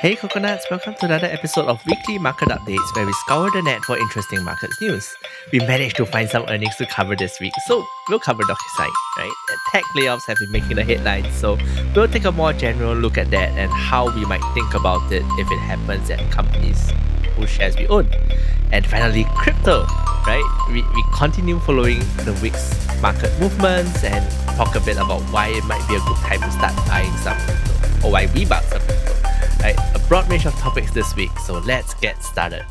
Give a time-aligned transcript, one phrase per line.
[0.00, 3.82] Hey coconuts, welcome to another episode of Weekly Market Updates where we scour the net
[3.82, 5.14] for interesting markets news.
[5.52, 9.30] We managed to find some earnings to cover this week, so we'll cover DocuSign, right?
[9.72, 11.58] Tech layoffs have been making the headlines, so
[11.94, 15.22] we'll take a more general look at that and how we might think about it
[15.38, 16.92] if it happens at companies
[17.36, 18.08] whose shares we own.
[18.72, 19.84] And finally, crypto,
[20.26, 20.66] right?
[20.70, 25.64] We, we continue following the week's market movements and talk a bit about why it
[25.66, 28.80] might be a good time to start buying some crypto, or why we bought some.
[29.60, 32.64] Right, a broad range of topics this week, so let's get started.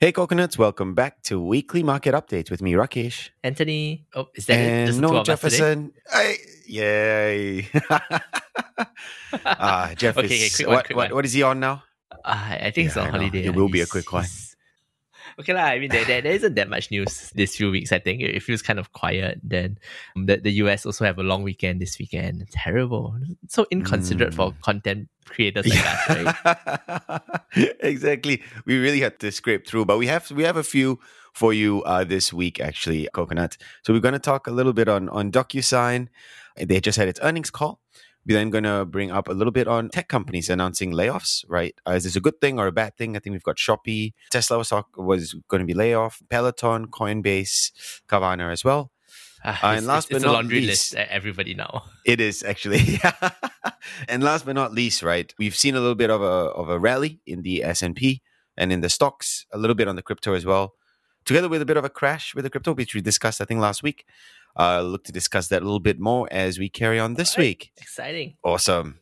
[0.00, 3.30] Hey coconuts, welcome back to Weekly Market Updates with me, Rakesh.
[3.44, 4.64] Anthony, oh, is that it?
[4.68, 5.56] and Just no of us today?
[5.56, 5.92] Jefferson.
[6.12, 6.36] I,
[6.66, 7.68] yay.
[9.44, 11.14] Ah, Jeff Okay, okay, quick one, what, quick what, one.
[11.16, 11.82] what is he on now?
[12.10, 13.44] Uh, I think it's Yeah, on holiday.
[13.44, 14.22] It will be a quick one.
[14.24, 14.55] he's-
[15.38, 15.64] Okay, lah.
[15.64, 17.92] I mean, there, there, there isn't that much news this few weeks.
[17.92, 19.38] I think it feels kind of quiet.
[19.42, 19.76] Then
[20.16, 22.48] um, the, the US also have a long weekend this weekend.
[22.52, 23.14] Terrible.
[23.48, 24.60] So inconsiderate for Mm.
[24.62, 27.20] content creators like us, right?
[27.80, 28.42] exactly.
[28.64, 31.00] We really had to scrape through, but we have we have a few
[31.34, 33.56] for you uh, this week, actually, coconut.
[33.82, 36.08] So we're going to talk a little bit on on DocuSign.
[36.56, 37.80] They just had its earnings call.
[38.26, 41.74] We're then going to bring up a little bit on tech companies announcing layoffs, right?
[41.86, 43.16] Uh, is this a good thing or a bad thing?
[43.16, 47.70] I think we've got Shopee, Tesla was, was going to be layoff, Peloton, Coinbase,
[48.08, 48.90] Carvana as well.
[49.44, 50.96] Ah, Uh, and last it's, it's but a not laundry least- list.
[50.96, 51.84] uh, Everybody now.
[52.04, 53.00] It is actually.
[54.08, 55.32] and last but not least, right?
[55.38, 58.22] We've seen a little bit of a of a rally in the S and P
[58.56, 60.74] and in the stocks, a little bit on the crypto as well,
[61.24, 63.60] together with a bit of a crash with the crypto, which we discussed I think
[63.60, 64.04] last week.
[64.58, 67.46] Uh, look to discuss that a little bit more as we carry on this Alright.
[67.46, 67.72] week.
[67.76, 68.36] Exciting.
[68.42, 69.00] Awesome.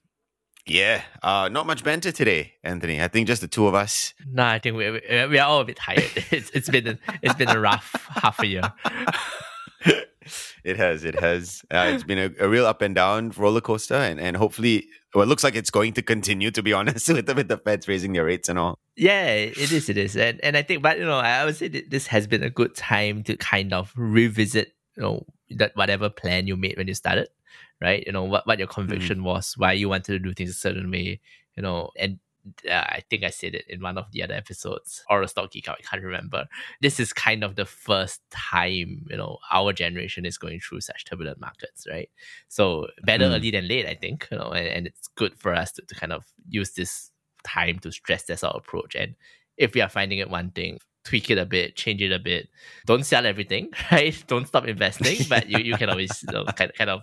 [0.66, 3.02] Yeah, uh, not much banter today, Anthony.
[3.02, 4.14] I think just the two of us.
[4.27, 4.91] No, I think we
[5.28, 6.11] we are all a bit tired.
[6.30, 8.72] It's it's been a, it's been a rough half a year.
[10.64, 11.62] it has, it has.
[11.70, 15.22] Uh, it's been a, a real up and down roller coaster, and, and hopefully, well,
[15.22, 16.50] it looks like it's going to continue.
[16.50, 18.78] To be honest, with the, with the Feds raising their rates and all.
[18.96, 19.89] Yeah, it is.
[19.89, 22.27] It is, and and I think, but you know, I would say that this has
[22.27, 26.77] been a good time to kind of revisit, you know, that whatever plan you made
[26.77, 27.28] when you started,
[27.80, 28.02] right?
[28.06, 30.90] You know, what what your conviction was, why you wanted to do things a certain
[30.90, 31.20] way,
[31.56, 32.18] you know, and.
[32.68, 35.50] Uh, I think I said it in one of the other episodes or a stock
[35.52, 35.78] geek out.
[35.80, 36.44] I can't remember.
[36.82, 41.06] This is kind of the first time you know our generation is going through such
[41.06, 42.11] turbulent markets, right?
[42.48, 43.34] So better Mm.
[43.36, 44.28] early than late, I think.
[44.30, 47.11] You know, and, and it's good for us to, to kind of use this
[47.44, 48.94] time to stress test our approach.
[48.94, 49.14] And
[49.56, 52.48] if we are finding it one thing, tweak it a bit, change it a bit.
[52.87, 54.23] Don't sell everything, right?
[54.27, 57.03] Don't stop investing, but you, you can always you know, kind, kind of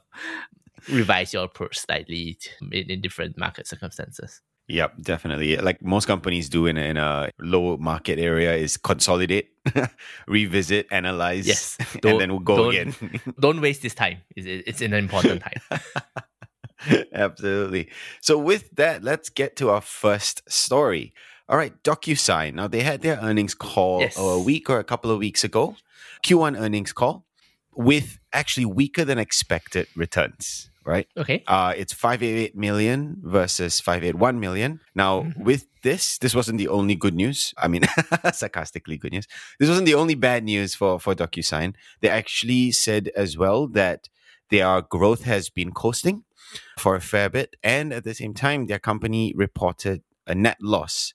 [0.90, 2.38] revise your approach slightly
[2.72, 4.42] in, in different market circumstances.
[4.68, 5.58] Yep, definitely.
[5.58, 9.50] Like most companies do in a, in a low market area, is consolidate,
[10.28, 11.78] revisit, analyze, Yes.
[12.04, 13.22] and then we'll go don't- again.
[13.40, 14.20] Don't waste this time.
[14.36, 15.82] It's, it's an important time.
[17.14, 17.90] Absolutely.
[18.22, 21.14] So with that, let's get to our first story.
[21.52, 22.54] All right, DocuSign.
[22.54, 24.16] Now they had their earnings call Yes.
[24.18, 25.76] a week or a couple of weeks ago,
[26.24, 27.26] Q1 earnings call,
[27.76, 30.70] with actually weaker than expected returns.
[30.86, 31.08] Right.
[31.16, 31.44] Okay.
[31.46, 34.80] Uh, it's 588 million versus 581 million.
[34.96, 35.44] Now, Mhm.
[35.44, 37.54] with this, this wasn't the only good news.
[37.58, 37.84] I mean,
[38.34, 39.28] sarcastically good news.
[39.60, 41.76] This wasn't the only bad news for, for DocuSign.
[42.00, 44.10] They actually said as well that
[44.50, 46.24] their growth has been coasting
[46.80, 47.58] for a fair bit.
[47.62, 51.14] And at the same time, their company reported a net loss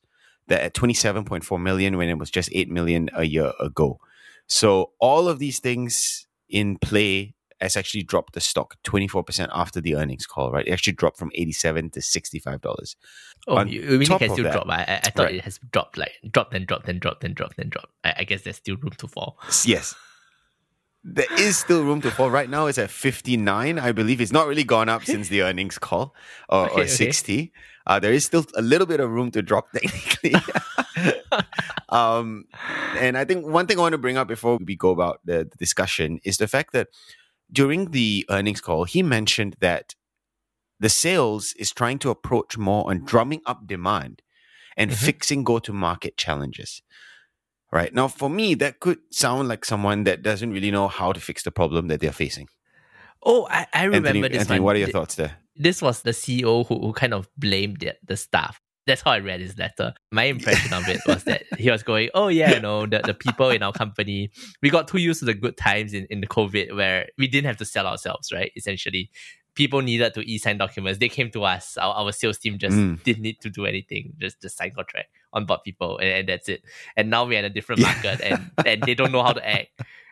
[0.49, 3.99] that at 27.4 million when it was just 8 million a year ago.
[4.47, 9.97] So all of these things in play has actually dropped the stock 24% after the
[9.97, 10.67] earnings call, right?
[10.69, 12.95] It actually dropped from 87 to $65.
[13.49, 14.69] Oh, On you, mean it can still that- drop?
[14.69, 15.35] I, I I thought Right.
[15.37, 17.93] it has dropped like dropped then dropped then dropped then dropped then dropped.
[18.05, 19.39] I, I guess there's still room to fall.
[19.65, 19.95] Yes.
[21.09, 22.31] There is still room to fall.
[22.31, 23.79] Right now, it's at 59.
[23.79, 26.15] I believe it's not really gone up since the earnings call
[26.49, 27.53] or, Okay, or okay.
[27.87, 27.97] 60.
[27.97, 30.35] Uh, there is still a little bit of room to drop technically.
[31.89, 32.45] um,
[32.99, 35.39] and I think one thing I want to bring up before we go about the,
[35.51, 36.89] the discussion is the fact that
[37.53, 39.95] during the earnings call, he mentioned that
[40.81, 44.23] the sales is trying to approach more on drumming up demand
[44.77, 44.95] and Mhm.
[44.95, 46.83] fixing go to market challenges.
[47.73, 51.21] Right now, for me, that could sound like someone that doesn't really know how to
[51.21, 52.49] fix the problem that they're facing.
[53.23, 54.65] Oh, I, I remember Anthony, this Anthony one.
[54.67, 55.37] what are your Th- thoughts there?
[55.59, 58.61] This was the CEO who, who kind of blamed the, the staff.
[58.87, 59.95] That's how I read his letter.
[60.13, 63.15] My impression of it was that he was going, Oh yeah, you know, the, the
[63.15, 64.31] people in our company,
[64.63, 67.47] we got too used to the good times in, in the COVID where we didn't
[67.47, 68.53] have to sell ourselves, right?
[68.57, 69.11] Essentially.
[69.57, 70.99] People needed to e-sign documents.
[71.01, 71.79] They came to us.
[71.79, 73.03] Our, our sales team just Mm.
[73.03, 74.13] didn't need to do anything.
[74.19, 76.63] Just just sign contract, onboard people, and, and that's it.
[76.95, 79.71] And now we're in a different market and, and they don't know how to act.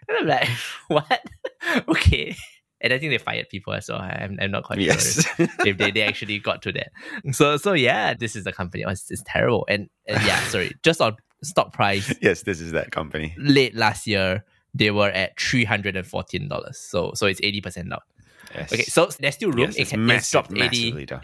[0.09, 0.49] And I'm like,
[0.89, 1.21] what?
[1.89, 2.35] okay.
[2.85, 3.99] And I think they fired people as well.
[4.01, 5.25] I'm, I'm not quite Yes.
[5.37, 6.93] sure if they, they actually got to that.
[7.35, 8.85] So so yeah, this is the company.
[8.85, 9.67] Oh, It's, it's terrible.
[9.69, 13.35] And, and yeah, sorry, just on stock price, yes, this is that company.
[13.39, 14.45] late last year
[14.77, 16.79] they were at three hundred and fourteen dollars.
[16.79, 18.01] So so it's eighty percent down.
[18.55, 18.73] Yes.
[18.73, 19.67] Okay, so there's still room.
[19.67, 21.07] yes, it it's can massive, dropped eighty.
[21.07, 21.23] down.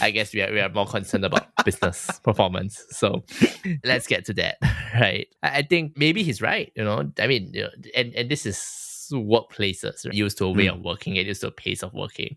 [0.00, 2.84] I guess we are, we are more concerned about business performance.
[2.90, 3.24] So
[3.84, 4.56] let's get to that,
[4.94, 5.28] right?
[5.42, 6.72] I, think maybe he's right.
[6.74, 8.56] You know, I mean, you know, and and this is
[9.12, 10.14] workplaces right?
[10.14, 10.74] used to a way Mm.
[10.74, 12.36] of working, get used to a pace of working,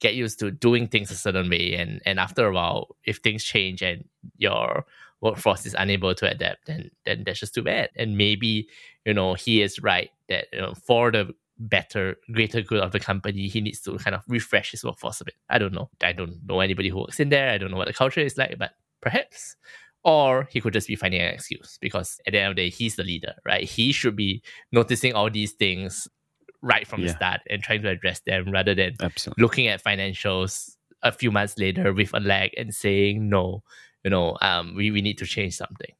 [0.00, 3.44] get used to doing things a certain way, and and after a while, if things
[3.44, 4.04] change and
[4.38, 4.86] your
[5.20, 7.90] workforce is unable to adapt, then then that's just too bad.
[7.96, 8.68] And maybe
[9.04, 13.00] you know he is right that you know for the better, greater good of the
[13.00, 15.34] company, he needs to kind of refresh his workforce a bit.
[15.48, 15.90] I don't know.
[16.02, 17.50] I don't know anybody who works in there.
[17.50, 19.56] I don't know what the culture is like, but perhaps.
[20.02, 22.70] Or he could just be finding an excuse because at the end of the day,
[22.70, 23.64] he's the leader, right?
[23.64, 26.06] He should be noticing all these things
[26.60, 29.42] right from the start and trying to address them rather than Absolutely.
[29.42, 33.62] looking at financials a few months later with a lag and saying, no,
[34.02, 35.92] you know, um, we, we need to change something.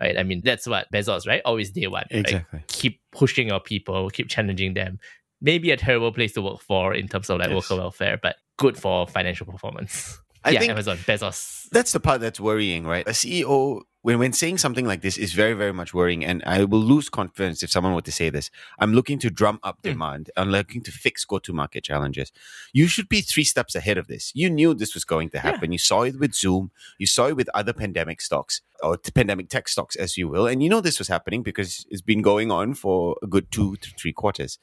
[0.00, 0.18] Right.
[0.18, 1.42] I mean, that's what Bezos, right?
[1.44, 2.04] Always day one.
[2.12, 2.20] right?
[2.20, 2.64] Exactly.
[2.66, 4.98] keep pushing your people, keep challenging them.
[5.40, 7.68] Maybe a terrible place to work for in terms of like Yes.
[7.70, 10.18] worker welfare, but good for financial performance.
[10.44, 11.68] I yeah, think Amazon, Bezos.
[11.70, 13.06] that's the part that's worrying, right?
[13.06, 16.24] A CEO, when, when saying something like this, is very, very much worrying.
[16.24, 18.50] And I will lose confidence if someone were to say this.
[18.80, 19.90] I'm looking to drum up Hmm.
[19.90, 20.30] demand.
[20.36, 22.32] I'm looking to fix go to market challenges.
[22.72, 24.32] You should be three steps ahead of this.
[24.34, 25.42] You knew this was going to Yeah.
[25.42, 25.70] happen.
[25.70, 29.68] You saw it with Zoom, you saw it with other pandemic stocks or pandemic tech
[29.68, 30.48] stocks, as you will.
[30.48, 33.76] And you know this was happening because it's been going on for a good two
[33.76, 34.58] to three quarters.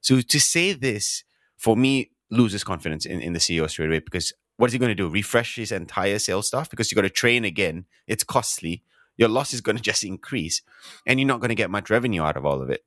[0.00, 1.24] So to say this,
[1.56, 4.90] for me, loses confidence in, in the CEO straight away because what is he going
[4.90, 5.08] to do?
[5.08, 7.86] Refresh his entire sales staff because you got to train again.
[8.06, 8.82] It's costly.
[9.16, 10.62] Your loss is going to just increase,
[11.06, 12.84] and you're not going to get much revenue out of all of it.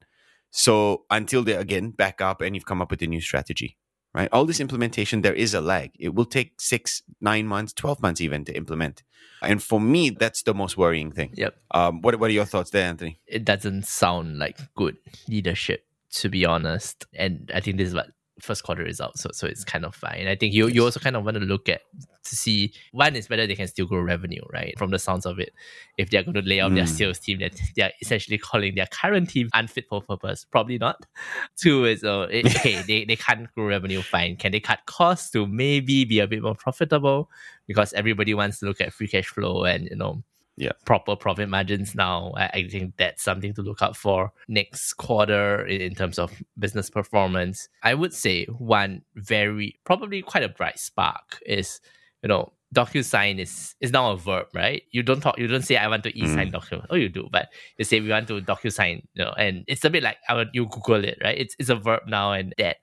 [0.52, 3.78] So until they again back up and you've come up with a new strategy,
[4.14, 4.30] right?
[4.32, 5.92] All this implementation, there is a lag.
[6.00, 9.04] It will take six, nine months, twelve months even to implement.
[9.42, 11.32] And for me, that's the most worrying thing.
[11.36, 11.56] Yep.
[11.72, 13.20] Um, what What are your thoughts there, Anthony?
[13.28, 14.98] It doesn't sound like good
[15.28, 17.06] leadership, to be honest.
[17.14, 18.10] And I think this is what
[18.40, 19.22] first quarter results.
[19.22, 20.28] So so it's kind of fine.
[20.28, 21.82] I think you you also kind of want to look at
[22.24, 24.78] to see one is whether they can still grow revenue, right?
[24.78, 25.54] From the sounds of it.
[25.98, 26.90] If they're going to lay off their Mm.
[26.90, 30.46] sales team, that they're essentially calling their current team unfit for purpose.
[30.46, 31.06] Probably not.
[31.56, 34.36] Two is uh, it- okay, they, they can't grow revenue fine.
[34.36, 37.30] Can they cut costs to maybe be a bit more profitable?
[37.66, 40.22] Because everybody wants to look at free cash flow and you know
[40.60, 40.72] Yeah.
[40.86, 42.34] proper profit margins now.
[42.36, 47.70] I, think that's something to look out for next quarter in, terms of business performance.
[47.84, 51.80] I would say one very probably quite a bright spark is
[52.24, 54.84] you know DocuSign is is now a verb, right?
[54.92, 56.52] You don't talk, you don't say I want to e-sign mm.
[56.52, 56.88] document.
[56.90, 59.90] Oh, you do, but you say we want to DocuSign, you know, and it's a
[59.90, 61.38] bit like I would you Google it, right?
[61.38, 62.78] It's it's a verb now, and that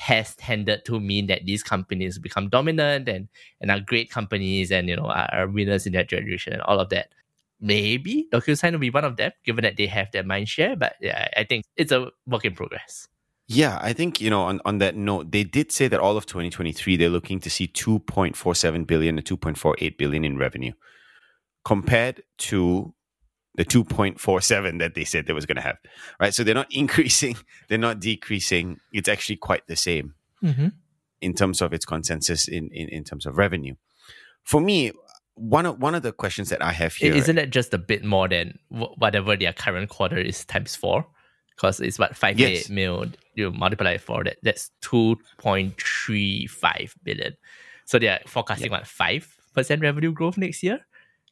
[0.00, 3.28] has tended to mean that these companies become dominant and
[3.60, 6.80] and are great companies and you know are, are winners in their generation and all
[6.80, 7.08] of that.
[7.60, 10.74] Maybe DocuSign will be one of them, given that they have their mind share.
[10.74, 13.08] But yeah, I think it's a work in progress.
[13.46, 16.24] Yeah, I think, you know, on, on that note, they did say that all of
[16.24, 20.72] 2023, they're looking to see 2.47 billion to 2.48 billion in revenue
[21.64, 22.94] compared to
[23.56, 25.76] the 2.47 that they said they was going to have,
[26.20, 26.32] right?
[26.34, 27.36] So they're not increasing,
[27.68, 28.78] they're not decreasing.
[28.92, 30.68] It's actually quite the same Mm-hmm.
[31.20, 33.74] in terms of its consensus in, in, in terms of revenue.
[34.42, 34.92] For me,
[35.34, 38.02] one of, one of the questions that I have here, Isn't it just a bit
[38.04, 41.04] more than whatever their current quarter is times four?
[41.54, 42.50] Because it's what five Yes.
[42.50, 43.04] eight mil.
[43.34, 44.38] You multiply it for that.
[44.42, 47.36] That's two point three five billion.
[47.84, 50.80] So they are forecasting what five percent revenue growth next year.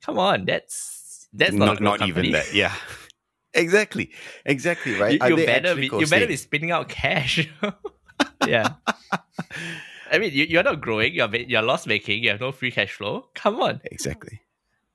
[0.04, 0.97] Come on, that's
[1.32, 2.52] that's not, not, not even that.
[2.54, 2.74] Yeah.
[3.54, 4.10] Exactly.
[4.44, 4.94] Exactly.
[5.00, 5.20] Right.
[5.20, 7.48] You, you better be you better be spinning out cash.
[8.46, 8.74] yeah.
[10.12, 11.14] I mean, you, you're not growing.
[11.14, 12.22] You're you're loss making.
[12.22, 13.30] You have no free cash flow.
[13.34, 13.80] Come on.
[13.84, 14.42] Exactly.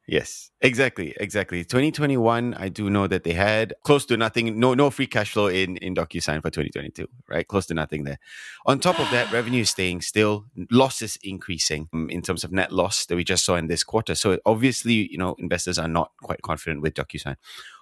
[0.05, 1.63] Yes, exactly, exactly.
[1.63, 5.47] 2021, I do know that they had close to nothing, no, no free cash flow
[5.47, 7.47] in in DocuSign for 2022, right?
[7.47, 8.19] Close to nothing there.
[8.65, 12.73] On top of that, revenue is staying still, losses increasing um, in terms of net
[12.73, 14.13] loss that we just saw in this quarter.
[14.13, 17.37] So obviously, you know, investors are not quite confident with DocuSign.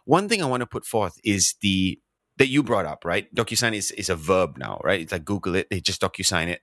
[0.05, 1.99] One thing I want to put forth is the
[2.37, 3.33] that you brought up, right?
[3.33, 5.01] DocuSign is is a verb now, right?
[5.01, 6.61] It's like Google it, they just DocuSign it.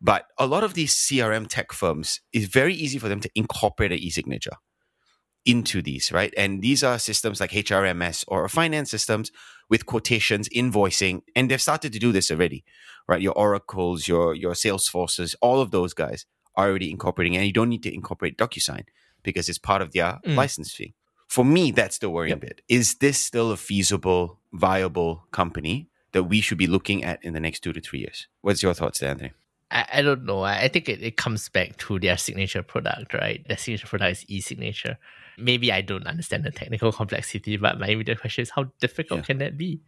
[0.00, 3.90] But a lot of these CRM tech firms, it's very easy for them to incorporate
[3.90, 4.56] an e-signature
[5.46, 6.34] into these, right?
[6.36, 9.30] And these are systems like HRMS or finance systems
[9.70, 12.64] with quotations, invoicing, and they've started to do this already,
[13.08, 13.22] right?
[13.22, 16.26] Your Oracles, your your Salesforces, all of those guys
[16.56, 18.84] are already incorporating, and you don't need to incorporate DocuSign
[19.22, 20.36] because it's part of their Mm.
[20.36, 20.94] license fee.
[21.28, 22.40] For me, that's the worrying Yep.
[22.40, 22.60] bit.
[22.68, 27.40] Is this still a feasible, viable company that we should be looking at in the
[27.40, 28.28] next two to three years?
[28.42, 29.32] What's your thoughts, there, Anthony?
[29.70, 30.42] I, I don't know.
[30.42, 33.44] I, I think it, it comes back to their signature product, right?
[33.48, 34.96] Their signature product is e-signature.
[35.38, 39.24] Maybe I don't understand the technical complexity, but my immediate question is how difficult Yeah.
[39.24, 39.80] can that be?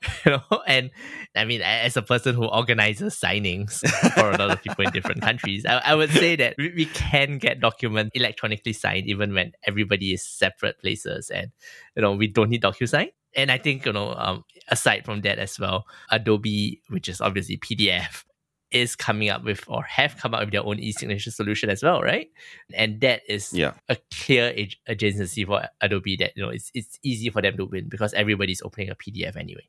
[0.24, 0.90] You know, and
[1.34, 3.80] I mean, as a person who organizes signings
[4.14, 6.84] for a lot of people in different countries, I, I would say that we, we
[6.86, 11.50] can get documents electronically signed even when everybody is separate places, and
[11.96, 13.08] you know, we don't need DocuSign.
[13.34, 17.56] And I think you know, um, aside from that as well, Adobe, which is obviously
[17.58, 18.22] PDF,
[18.70, 22.02] is coming up with or have come up with their own e-signature solution as well,
[22.02, 22.30] right?
[22.74, 23.72] And that is Yeah.
[23.88, 27.64] a clear ad- adjacency for Adobe that you know it's it's easy for them to
[27.64, 29.68] win because everybody's opening a PDF anyway.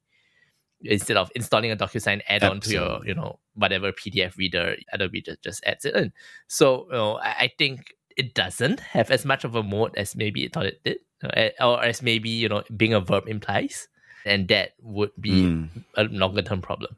[0.81, 5.41] Instead of installing a DocuSign add-on to your you know whatever PDF reader, Adobe just,
[5.41, 6.13] just adds it in.
[6.47, 10.15] So you know, I, I think it doesn't have as much of a moat as
[10.15, 10.97] maybe it thought it did,
[11.59, 13.87] or as maybe you know being a verb implies,
[14.25, 16.95] and that would be Mm, a longer term problem.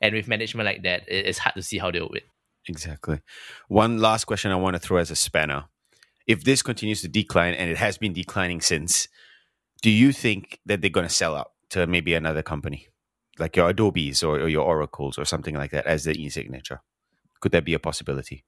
[0.00, 2.22] And with management like that, it's hard to see how they'll win.
[2.68, 3.20] exactly.
[3.68, 5.64] One last question I want to throw as a spanner.
[6.26, 9.08] If this continues to decline, and it has been declining since,
[9.82, 12.88] do you think that they're going to sell out to maybe another company,
[13.38, 16.82] like your Adobe's or, or your Oracles or something like that, as the e-signature?
[17.40, 18.44] Could that be a possibility?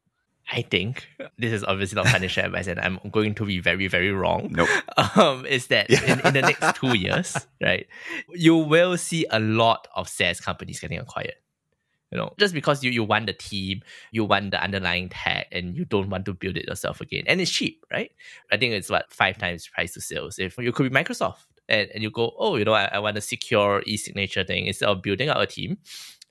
[0.52, 1.06] I think
[1.38, 4.48] this is obviously not financial advice, and I'm going to be very, very wrong.
[4.50, 4.68] Nope.
[5.16, 7.86] Um, is that in, in the next two years, right?
[8.32, 11.34] You will see a lot of SaaS companies getting acquired.
[12.10, 15.76] You know, just because you, you want the team, you want the underlying tech, and
[15.76, 17.24] you don't want to build it yourself again.
[17.26, 18.10] And it's cheap, right?
[18.52, 20.38] I think it's what five times price to sales.
[20.38, 23.16] If you could be Microsoft and, and you go, oh, you know, I, I want
[23.16, 25.78] a secure e-signature thing instead of building out a team,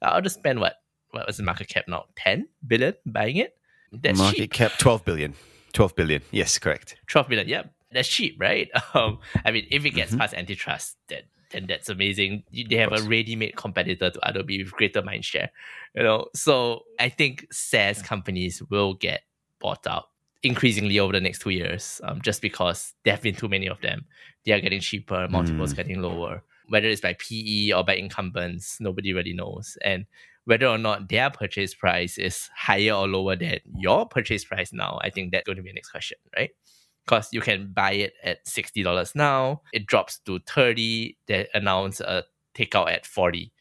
[0.01, 0.75] I'll just spend what
[1.12, 2.06] what was the market cap now?
[2.18, 3.58] 10 billion buying it?
[3.91, 4.51] That's Market cheap.
[4.53, 5.34] cap 12 billion.
[5.74, 6.22] 12 billion.
[6.31, 6.96] Yes, correct.
[7.08, 7.48] 12 billion.
[7.48, 7.74] Yep.
[7.91, 8.69] that's cheap, right?
[8.93, 10.19] Um, I mean, if it gets Mhm.
[10.19, 12.43] past antitrust, then then that's amazing.
[12.53, 15.50] They have a ready-made competitor to Adobe with greater mind share,
[15.96, 16.27] you know.
[16.36, 19.24] So I think SaaS companies will get
[19.60, 20.10] bought out
[20.43, 23.81] increasingly over the next two years, um, just because there have been too many of
[23.81, 24.05] them.
[24.46, 25.77] They are getting cheaper, multiples Mm.
[25.77, 26.43] getting lower.
[26.67, 29.75] Whether it's by PE or by incumbents, nobody really knows.
[29.84, 30.05] And
[30.50, 34.98] whether or not their purchase price is higher or lower than your purchase price now,
[35.03, 36.50] I think that's going to be the next question, right?
[37.06, 41.18] Because you can buy it at sixty dollars now, it drops to thirty.
[41.27, 42.24] They announce a
[42.56, 43.51] takeout at forty.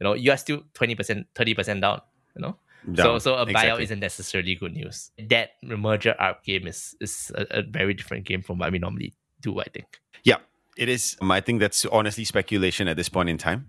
[0.00, 2.00] You know, you are still twenty percent, thirty percent down.
[2.34, 3.20] You know, so Down.
[3.20, 3.84] so a buyout Exactly.
[3.84, 5.10] isn't necessarily good news.
[5.28, 9.12] That merger arb game is is a, a very different game from what we normally
[9.42, 9.60] do.
[9.60, 10.00] I think.
[10.24, 10.36] Yeah,
[10.78, 11.16] it is.
[11.20, 13.68] Um, I think that's honestly speculation at this point in time.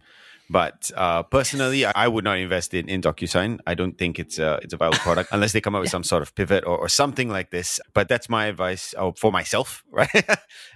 [0.49, 3.59] But uh, personally, I I would not invest in, in DocuSign.
[3.67, 6.03] I don't think it's a, it's a viable product unless they come up with some
[6.03, 7.79] sort of pivot or, or something like this.
[7.93, 10.09] But that's my advice uh, for myself, right?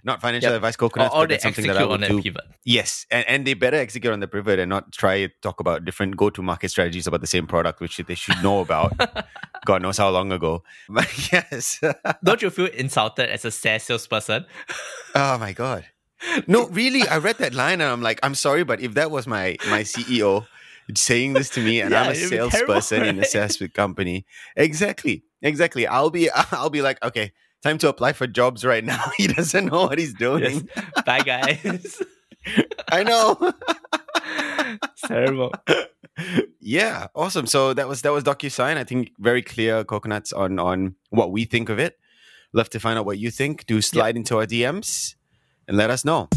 [0.03, 0.57] not financial Yep.
[0.57, 2.21] advice, Or, coconuts, or but they that's something that I would do.
[2.21, 2.43] pivot.
[2.65, 5.85] Yes, and, and they better execute on the pivot and not try to talk about
[5.85, 8.93] different go-to-market strategies about the same product, which they should know about.
[9.65, 10.63] God knows how long ago.
[10.89, 11.79] But yes.
[12.23, 14.45] Don't you feel insulted as a SaaS salesperson?
[15.15, 15.85] Oh my god.
[16.47, 19.27] No, really, I read that line and I'm like, I'm sorry, but if that was
[19.27, 20.45] my my CEO
[20.95, 23.29] saying this to me and I'm a terrible, salesperson in a right?
[23.29, 24.25] SaaS company,
[24.55, 25.87] exactly, exactly.
[25.87, 29.03] I'll be I'll be like, okay, time to apply for jobs right now.
[29.17, 30.67] He doesn't know what he's doing.
[30.75, 31.03] Yes.
[31.05, 32.01] Bye, guys.
[32.91, 33.53] I know.
[35.05, 35.53] terrible.
[36.59, 37.47] yeah, awesome.
[37.47, 38.77] So that was that was DocuSign.
[38.77, 41.97] I think very clear coconuts on on what we think of it.
[42.53, 43.65] Love to find out what you think.
[43.65, 45.15] Do slide into our DMs
[45.67, 46.29] and let us know.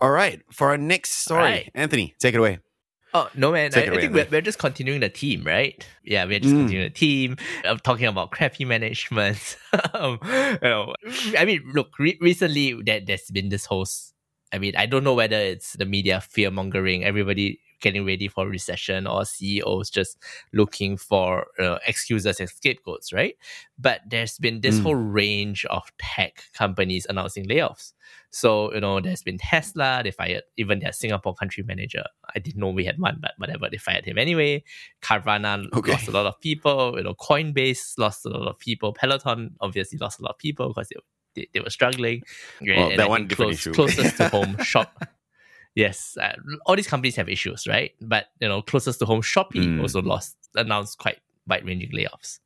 [0.00, 1.70] All right, for our next story, Right.
[1.74, 2.58] Anthony, take it away.
[3.12, 3.72] Oh no, man!
[3.74, 5.84] I, it I think we're, we're just continuing the team, right?
[6.04, 6.58] Yeah, we're just Mm.
[6.60, 7.36] continuing the team.
[7.64, 9.56] I'm talking about crappy management.
[9.94, 10.94] um, you know,
[11.36, 13.84] I mean, look, re- recently that there's been this whole.
[14.52, 18.46] I mean, I don't know whether it's the media fear mongering, everybody getting ready for
[18.48, 20.18] recession, or CEOs just
[20.52, 23.36] looking for uh, excuses and scapegoats, right?
[23.78, 24.82] But there's been this Mm.
[24.82, 27.92] whole range of tech companies announcing layoffs.
[28.30, 32.04] So, you know, there's been Tesla, they fired even their Singapore country manager.
[32.34, 34.62] I didn't know we had one, but whatever, they fired him anyway.
[35.02, 35.92] Carvana Okay.
[35.92, 38.92] lost a lot of people, you know, Coinbase lost a lot of people.
[38.92, 40.96] Peloton obviously lost a lot of people because they,
[41.34, 42.22] they, they were struggling.
[42.60, 43.72] Well, And that one close, issue.
[43.74, 45.02] closest to home, shop.
[45.74, 46.32] Yes, uh,
[46.66, 47.92] all these companies have issues, right?
[48.00, 49.80] But you know, closest to home, Shopee Mm.
[49.80, 52.40] also lost, announced quite wide-ranging layoffs,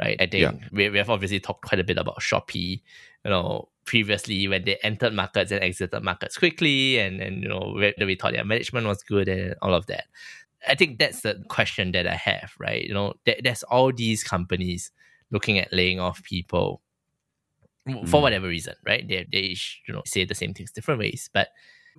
[0.00, 0.16] right?
[0.20, 0.68] I think Yeah.
[0.72, 2.80] we, we have obviously talked quite a bit about Shopee.
[3.24, 7.74] You know, previously when they entered markets and exited markets quickly, and and you know
[7.76, 10.04] whether we thought their management was good and all of that.
[10.66, 12.82] I think that's the question that I have, right?
[12.84, 14.90] You know, there, there's all these companies
[15.30, 16.80] looking at laying off people.
[18.06, 18.22] for Mm.
[18.22, 19.06] whatever reason, right?
[19.06, 19.56] They they
[19.88, 21.28] you know say the same things different ways.
[21.34, 21.48] But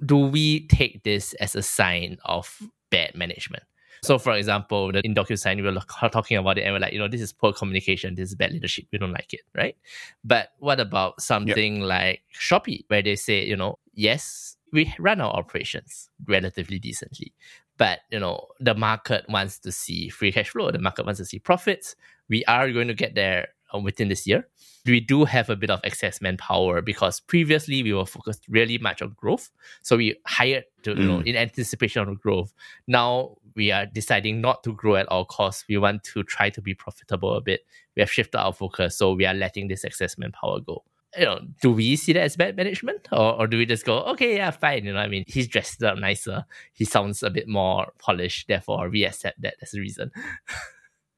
[0.05, 3.63] do we take this as a sign of bad management?
[4.03, 6.99] So, for example, the, in DocuSign, we were talking about it and we're like, you
[6.99, 9.77] know, this is poor communication, this is bad leadership, we don't like it, right?
[10.25, 15.31] But what about something like Shopee, where they say, you know, yes, we run our
[15.31, 17.31] operations relatively decently,
[17.77, 21.25] but, you know, the market wants to see free cash flow, the market wants to
[21.25, 21.95] see profits.
[22.27, 24.47] We are going to get there uh, within this year.
[24.85, 29.01] We do have a bit of excess manpower because previously we were focused really much
[29.01, 29.49] on growth.
[29.81, 31.27] So we hired to, you know, Mm.
[31.27, 32.53] in anticipation of growth.
[32.87, 35.63] Now we are deciding not to grow at all costs.
[35.69, 37.61] We want to try to be profitable a bit.
[37.95, 40.83] We have shifted our focus, so we are letting this excess manpower go.
[41.15, 43.99] You know, do we see that as bad management, or, or do we just go,
[44.13, 44.83] okay, yeah, fine?
[44.83, 46.43] You know, I mean, he's dressed up nicer.
[46.73, 48.47] He sounds a bit more polished.
[48.47, 50.09] Therefore, we accept that as a reason.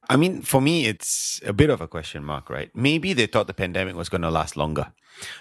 [0.08, 2.70] I mean, for me, it's a bit of a question mark, right?
[2.74, 4.92] Maybe they thought the pandemic was going to last longer,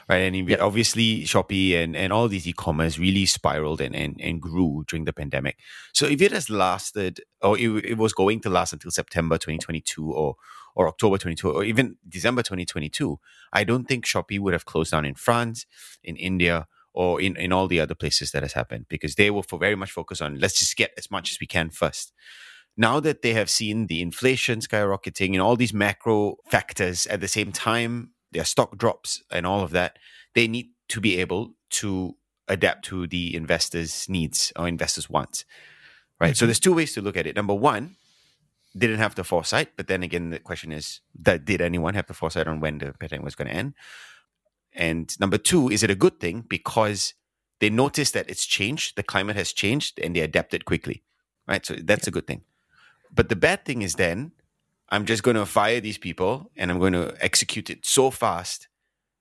[0.09, 0.17] right?
[0.17, 0.59] And Yep.
[0.61, 5.13] obviously, Shopee and, and all these e-commerce really spiraled and, and, and grew during the
[5.13, 5.57] pandemic.
[5.93, 10.11] So if it has lasted, or it, it was going to last until September 2022
[10.11, 10.35] or
[10.77, 13.17] or October 22 or even December 2022,
[13.53, 15.65] I don't think Shopee would have closed down in France,
[16.03, 19.43] in India, or in, in all the other places that has happened because they were
[19.43, 22.13] for very much focused on let's just get as much as we can first
[22.77, 27.27] now that they have seen the inflation skyrocketing and all these macro factors at the
[27.27, 29.97] same time, their stock drops and all of that,
[30.33, 32.15] they need to be able to
[32.47, 35.45] adapt to the investors' needs or investors' wants.
[36.19, 36.35] Right.
[36.35, 36.47] So Mhm.
[36.47, 37.35] there's two ways to look at it.
[37.35, 37.95] Number one,
[38.77, 42.13] didn't have the foresight, but then again, the question is that did anyone have the
[42.13, 43.73] foresight on when the pandemic was going to end?
[44.73, 47.13] And number two, is it a good thing because
[47.59, 51.03] they noticed that it's changed, the climate has changed, and they adapted quickly.
[51.47, 51.65] Right.
[51.65, 52.43] So that's a good thing.
[53.13, 54.31] But the bad thing is then
[54.89, 58.67] I'm just going to fire these people and I'm going to execute it so fast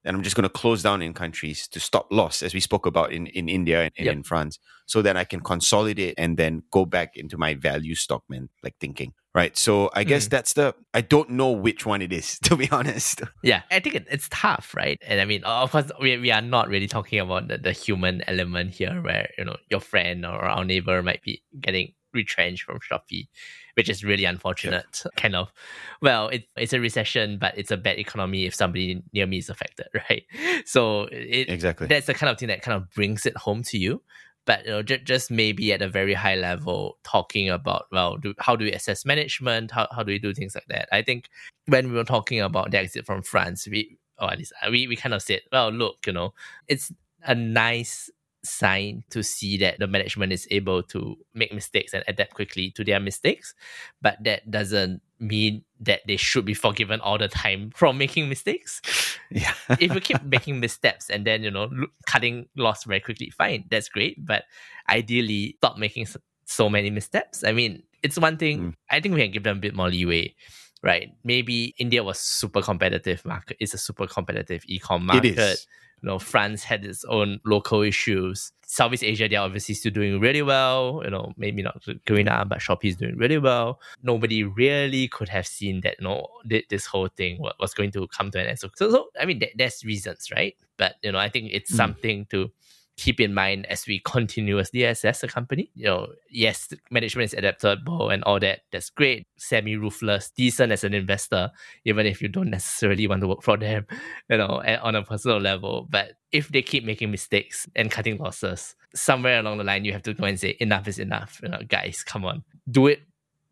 [0.05, 2.85] that I'm just going to close down in countries to stop loss, as we spoke
[2.85, 4.15] about in, in India and, and Yep.
[4.17, 8.51] in France, so that I can consolidate and then go back into my value stockman
[8.63, 9.15] like thinking.
[9.35, 9.57] Right.
[9.57, 10.31] So I guess Mm.
[10.31, 13.23] that's the, I don't know which one it is, to be honest.
[13.43, 15.01] Yeah, I think it, it's tough, right?
[15.07, 18.23] And I mean, of course, we, we are not really talking about the, the human
[18.29, 22.79] element here, where you know your friend or our neighbor might be getting retrenched from
[22.79, 23.29] Shopee,
[23.75, 25.03] which is really unfortunate.
[25.17, 25.53] Kind of,
[26.01, 29.51] well, it, it's a recession, but it's a bad economy if somebody near me is
[29.51, 30.25] affected, right?
[30.65, 31.87] So it Exactly.
[31.87, 34.03] that's the kind of thing that kind of brings it home to you.
[34.47, 38.35] But you know, ju- just maybe at a very high level, talking about well, do,
[38.39, 39.71] how do we assess management?
[39.71, 40.89] How how do we do things like that?
[40.93, 41.31] I think
[41.67, 44.87] when we were talking about the exit from France, we or at least uh, we,
[44.87, 46.35] we kind of said, well, look, you know,
[46.69, 48.11] it's a nice
[48.45, 52.85] sign to see that the management is able to make mistakes and adapt quickly to
[52.85, 53.55] their mistakes,
[54.03, 58.81] but that doesn't mean that they should be forgiven all the time from making mistakes.
[59.31, 59.55] yeah.
[59.81, 61.71] if you keep making missteps and then you know
[62.07, 64.25] cutting loss very quickly, fine, that's great.
[64.25, 64.45] But
[64.89, 66.07] ideally, stop making
[66.45, 67.45] so many missteps.
[67.45, 68.61] I mean, it's one thing.
[68.61, 68.75] Mm.
[68.91, 70.35] I think we can give them a bit more leeway,
[70.83, 71.11] right?
[71.25, 73.57] Maybe India was super competitive market.
[73.61, 75.39] It's a super competitive e-com market.
[75.39, 75.67] is.
[76.05, 78.53] You know, France had its own local issues.
[78.67, 81.01] Southeast Asia, they're obviously still doing really well.
[81.03, 83.81] You know, maybe not Garena, but Shopee is doing really well.
[84.03, 86.27] Nobody really could have seen that, you know,
[86.69, 88.59] this whole thing was going to come to an end.
[88.59, 90.55] So, so, so I mean, there- there's reasons, right?
[90.77, 91.77] But, you know, I think it's Mm.
[91.77, 92.51] something to
[92.97, 95.71] keep in mind as we continuously assess the company.
[95.75, 98.61] You know, yes, management is adaptable and all that.
[98.71, 99.27] That's great.
[99.37, 101.51] Semi ruthless, decent as an investor,
[101.85, 103.87] even if you don't necessarily want to work for them,
[104.31, 105.87] you know, on a personal level.
[105.91, 110.03] But if they keep making mistakes and cutting losses, somewhere along the line, you have
[110.03, 111.41] to go and say, enough is enough.
[111.43, 112.45] You know, guys, come on.
[112.71, 113.03] Do it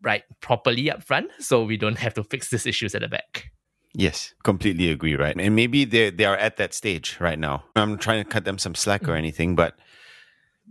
[0.01, 3.52] right properly up front so we don't have to fix these issues at the back.
[3.95, 5.35] Yes, completely agree, right?
[5.39, 7.65] And maybe they they are at that stage right now.
[7.75, 9.09] I'm trying to cut them some slack Mm.
[9.09, 9.77] or anything, but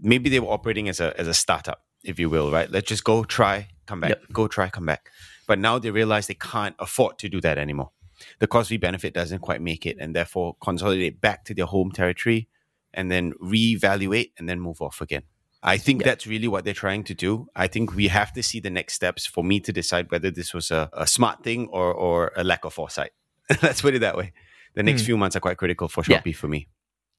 [0.00, 2.68] maybe they were operating as a as a startup, if you will, right?
[2.70, 4.22] Let's just go try, come back, Yep.
[4.32, 5.11] go try, come back.
[5.46, 7.90] But now they realize they can't afford to do that anymore.
[8.38, 11.92] The cost fee benefit doesn't quite make it, and therefore consolidate back to their home
[11.92, 12.48] territory,
[12.94, 15.22] and then reevaluate and then move off again.
[15.62, 16.05] I think Yep.
[16.05, 17.46] that's really what they're trying to do.
[17.55, 20.53] I think we have to see the next steps for me to decide whether this
[20.53, 23.12] was a, a smart thing or, or a lack of foresight.
[23.62, 24.33] Let's put it that way.
[24.75, 25.07] The next Hmm.
[25.07, 26.20] few months are quite critical for Yeah.
[26.20, 26.68] Shopee for me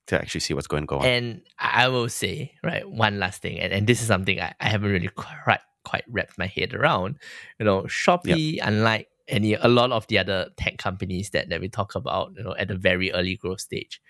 [0.08, 1.06] to actually see what's going to go on.
[1.06, 4.68] And I will say, right, one last thing, and, and this is something I, I
[4.68, 7.18] haven't really quite quite wrapped my head around.
[7.60, 11.70] You know, Shopee, unlike any a lot of the other tech companies that, that we
[11.70, 14.02] talk about, you know, at a very early growth stage,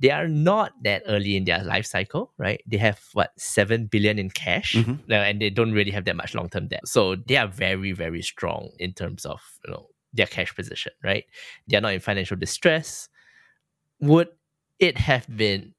[0.00, 2.60] they are not that early in their life cycle, right?
[2.66, 4.98] They have what seven billion in cash, Mhm.
[5.10, 6.86] uh, and they don't really have that much long term debt.
[6.86, 11.24] So they are very, very strong in terms of you know their cash position, right?
[11.68, 13.08] They are not in financial distress
[14.00, 14.28] would
[14.80, 15.72] it have been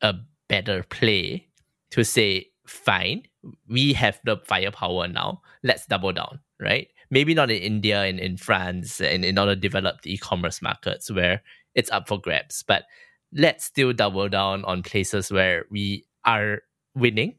[0.00, 0.14] a
[0.48, 1.46] better play
[1.90, 3.22] to say, fine,
[3.68, 6.88] we have the firepower now, let's double down, right?
[7.10, 11.42] Maybe not in India and in France and in other developed e-commerce markets where
[11.74, 12.84] it's up for grabs, but
[13.34, 16.62] let's still double down on places where we are
[16.94, 17.34] winning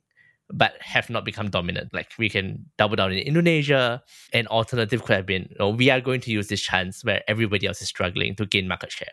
[0.49, 1.93] but have not become dominant.
[1.93, 4.03] Like we can double down in Indonesia.
[4.33, 7.23] An alternative could have been, you know, we are going to use this chance where
[7.27, 9.11] everybody else is struggling to gain market share,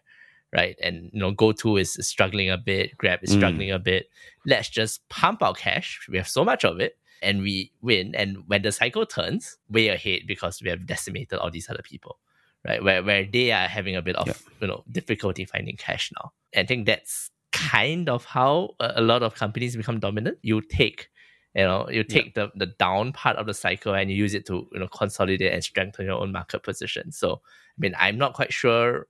[0.53, 0.77] right?
[0.83, 3.75] And you know, GoTo is struggling a bit, Grab is struggling mm.
[3.75, 4.07] a bit.
[4.45, 6.01] Let's just pump our cash.
[6.11, 8.15] We have so much of it, and we win.
[8.15, 12.19] And when the cycle turns, way ahead because we have decimated all these other people,
[12.67, 12.83] right?
[12.83, 14.35] Where where they are having a bit of yeah.
[14.61, 16.33] you know difficulty finding cash now.
[16.53, 20.39] And I think that's kind of how a lot of companies become dominant.
[20.43, 21.09] You take
[21.55, 22.47] you know you take yeah.
[22.55, 25.53] the the down part of the cycle and you use it to you know consolidate
[25.53, 29.07] and strengthen your own market position so i mean i'm not quite sure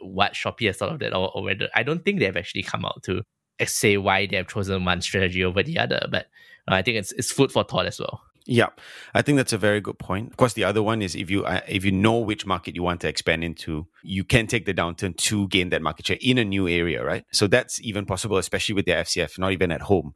[0.00, 2.84] what shopee has thought of that or, or whether i don't think they've actually come
[2.84, 3.22] out to
[3.64, 6.26] say why they have chosen one strategy over the other but
[6.70, 8.68] uh, i think it's it's food for thought as well yeah,
[9.14, 10.30] I think that's a very good point.
[10.30, 12.82] Of course, the other one is if you uh, if you know which market you
[12.82, 16.38] want to expand into, you can take the downturn to gain that market share in
[16.38, 17.24] a new area, right?
[17.32, 20.14] So that's even possible, especially with the FCF, not even at home.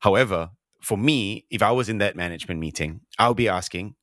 [0.00, 3.96] However, for me, if I was in that management meeting, I'll be asking,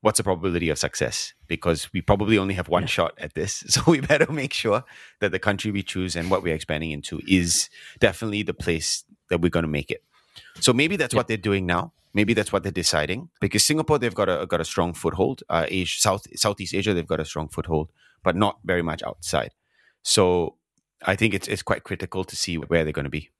[0.00, 1.34] what's the probability of success?
[1.46, 2.88] Because we probably only have one yeah.
[2.88, 3.64] shot at this.
[3.68, 4.84] So we better make sure
[5.20, 9.40] that the country we choose and what we're expanding into is definitely the place that
[9.40, 10.02] we're going to make it.
[10.58, 11.18] So maybe that's yeah.
[11.18, 11.92] what they're doing now.
[12.12, 13.30] Maybe that's what they're deciding.
[13.40, 15.42] Because Singapore, they've got a got a strong foothold.
[15.48, 17.90] Uh, Asia, South Southeast Asia, they've got a strong foothold,
[18.24, 19.52] but not very much outside.
[20.02, 20.56] So
[21.06, 23.30] I think it's it's quite critical to see where they're going to be.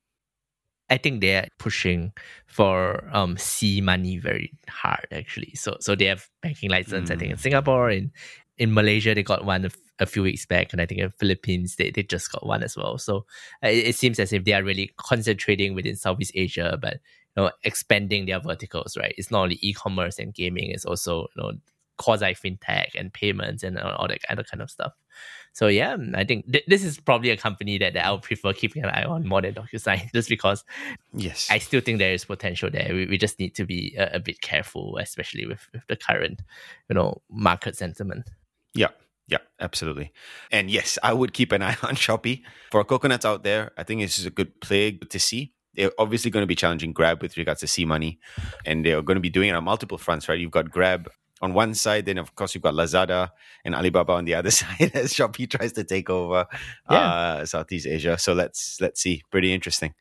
[0.89, 2.13] I think they're pushing
[2.47, 5.55] for um SeaMoney very hard actually.
[5.55, 7.11] So so they have banking license.
[7.11, 7.15] Mm.
[7.15, 7.41] I think in mm.
[7.41, 8.13] Singapore, in
[8.61, 9.71] in Malaysia they got one a,
[10.01, 12.63] a, few weeks back, and I think in the Philippines they, they just got one
[12.63, 12.99] as well.
[12.99, 13.25] So
[13.65, 17.01] uh, it, it seems as if they are really concentrating within Southeast Asia, but
[17.37, 18.99] you know expanding their verticals.
[18.99, 21.53] Right, it's not only e-commerce and gaming; it's also you know
[21.97, 24.93] quasi fintech and payments and all that other kind of stuff.
[25.53, 28.53] So yeah, I think th- this is probably a company that, that I would prefer
[28.53, 30.65] keeping an eye on more than DocuSign, just because
[31.13, 32.91] yes, I still think there is potential there.
[32.93, 36.43] We, we just need to be a, a bit careful, especially with, with the current,
[36.89, 38.29] you know, market sentiment.
[38.75, 38.89] Yeah.
[39.29, 40.13] Yeah, absolutely.
[40.51, 42.43] And yes, I would keep an eye on Shopee.
[42.73, 45.53] For coconuts out there, I think this is a good play to see.
[45.75, 48.19] They're obviously going to be challenging Grab with regards to SeaMoney,
[48.67, 50.39] and they're going to be doing it on multiple fronts, right?
[50.39, 51.09] You've got Grab
[51.41, 53.31] on one side, then of course you've got Lazada
[53.65, 56.47] and Alibaba on the other side as Shopee tries to take over
[56.91, 56.99] yeah.
[56.99, 58.19] uh, Southeast Asia.
[58.19, 59.23] So let's let's see.
[59.31, 59.95] Pretty interesting.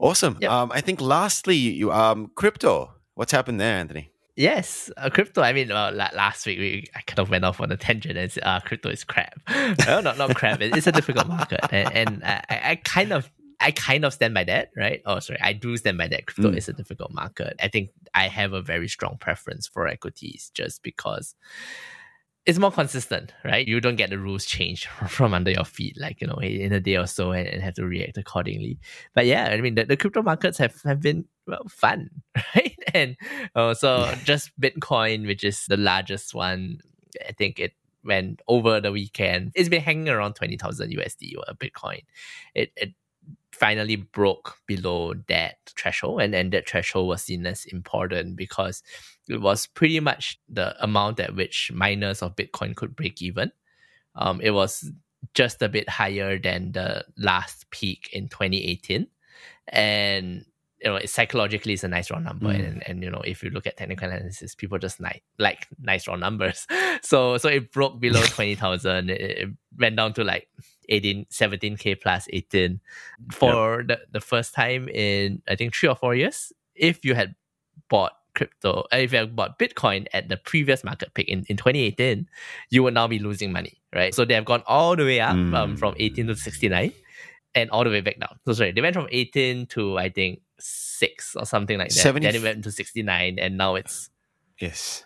[0.00, 0.38] Awesome.
[0.40, 0.50] Yep.
[0.50, 2.94] Um, I think lastly, you um, crypto.
[3.20, 4.10] What's happened there, Anthony?
[4.34, 5.42] Yes, uh, crypto.
[5.42, 8.32] I mean, uh, last week we I kind of went off on a tangent and
[8.32, 9.38] said, uh, crypto is crap.
[9.86, 10.62] no, not not crap.
[10.62, 13.30] It's a difficult market, and, and I, I kind of
[13.60, 15.02] I kind of stand by that, right?
[15.04, 16.28] Oh, sorry, I do stand by that.
[16.28, 16.56] Crypto mm.
[16.56, 17.56] is a difficult market.
[17.62, 21.34] I think I have a very strong preference for equities just because
[22.46, 23.66] it's more consistent, right?
[23.66, 26.80] You don't get the rules changed from under your feet, like, you know, in a
[26.80, 28.78] day or so and, and have to react accordingly.
[29.14, 32.10] But yeah, I mean, the, the crypto markets have, have been, well, fun,
[32.56, 32.76] right?
[32.94, 33.16] And
[33.54, 36.78] uh, so just Bitcoin, which is the largest one,
[37.26, 37.72] I think it
[38.04, 39.52] went over the weekend.
[39.54, 42.02] It's been hanging around 20,000 USD or Bitcoin.
[42.54, 42.94] It, it
[43.52, 48.82] finally broke below that threshold and, and that threshold was seen as important because
[49.28, 53.52] it was pretty much the amount at which miners of bitcoin could break even
[54.14, 54.90] um, it was
[55.34, 59.06] just a bit higher than the last peak in 2018
[59.68, 60.46] and
[60.82, 62.66] you know, psychologically it's a nice round number, mm.
[62.66, 66.08] and, and you know, if you look at technical analysis, people just like like nice
[66.08, 66.66] round numbers.
[67.02, 69.10] So so it broke below twenty thousand.
[69.10, 70.48] It, it went down to like
[70.90, 72.80] 18, 17k plus 18
[73.32, 73.88] for yep.
[73.88, 76.52] the, the first time in I think three or four years.
[76.74, 77.34] If you had
[77.88, 81.56] bought crypto, uh, if you had bought Bitcoin at the previous market peak in, in
[81.56, 82.28] 2018,
[82.70, 84.14] you would now be losing money, right?
[84.14, 85.54] So they have gone all the way up mm.
[85.54, 86.92] um, from 18 to 69
[87.54, 88.38] and all the way back down.
[88.46, 90.40] So sorry, they went from 18 to I think
[91.00, 91.94] six or something like that.
[91.94, 92.26] 70...
[92.26, 94.10] Then it went to 69 and now it's
[94.60, 95.04] yes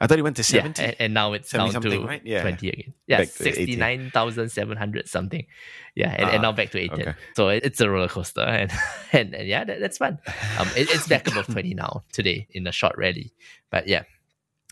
[0.00, 0.82] I thought it went to 70.
[0.82, 2.20] Yeah, and, and now it's down to right?
[2.24, 2.42] yeah.
[2.42, 2.94] 20 again.
[3.06, 5.46] Yeah, 69,700 something.
[5.94, 7.00] Yeah, and, and now back to 18.
[7.00, 7.14] Okay.
[7.36, 8.42] So it, it's a roller coaster.
[8.44, 8.72] And,
[9.12, 10.18] and, and yeah, that, that's fun.
[10.58, 13.32] Um, it, it's back above 20 now today in a short rally.
[13.70, 14.02] But yeah,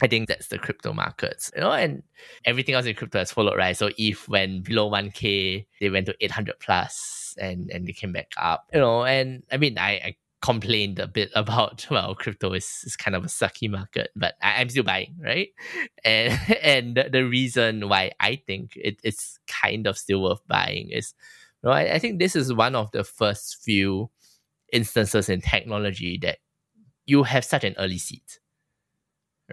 [0.02, 2.02] I think that's the crypto markets, you know, and
[2.44, 3.76] everything else in crypto has followed, right?
[3.76, 8.32] So if when below 1K, they went to 800 plus and, and they came back
[8.36, 12.82] up, you know, and I mean, I, I complained a bit about well crypto is,
[12.84, 15.48] is kind of a sucky market but I, am still buying right?
[16.04, 21.14] And and the reason why i think it, it's kind of still worth buying is
[21.62, 24.10] you know, I, I think this is one of the first few
[24.72, 26.38] instances in technology that
[27.06, 28.40] you have such an early seat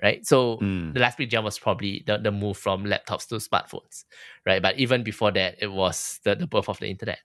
[0.01, 0.25] right?
[0.25, 0.93] So Mm.
[0.93, 4.05] the last big jump was probably the, the move from laptops to smartphones
[4.45, 4.61] right?
[4.61, 7.19] But even before that it was the, the birth of the internet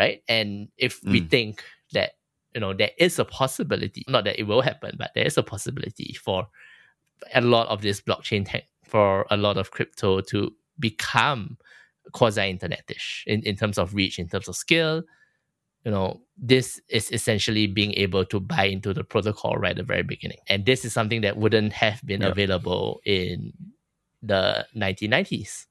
[0.00, 0.50] right and
[0.86, 1.30] if we Mm.
[1.34, 1.54] think
[1.92, 2.10] that
[2.54, 5.42] you know there is a possibility not that it will happen but there is a
[5.54, 6.38] possibility for
[7.34, 10.38] a lot of this blockchain tech for a lot of crypto to
[10.78, 11.42] become
[12.12, 15.02] quasi internetish in, in terms of reach in terms of scale
[15.84, 16.20] you know
[16.52, 20.38] this is essentially being able to buy into the protocol right at the very beginning
[20.48, 22.28] and this is something that wouldn't have been Yeah.
[22.34, 23.52] available in
[24.22, 25.66] the 1990s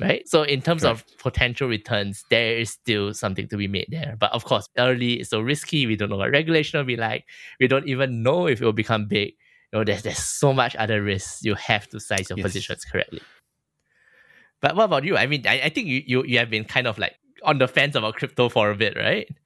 [0.00, 0.26] right?
[0.28, 4.16] So in terms of potential returns there is still something to be made there.
[4.18, 5.86] But of course early is so risky.
[5.86, 7.24] We don't know what regulation will be like.
[7.60, 9.34] We don't even know if it will become big.
[9.72, 11.40] You know there's, there's so much other risks.
[11.44, 12.44] You have to size your Yes.
[12.44, 13.20] positions correctly.
[14.60, 15.16] But what about you?
[15.16, 17.68] I mean I, I think you, you you have been kind of like on the
[17.68, 19.28] fence about crypto for a bit right?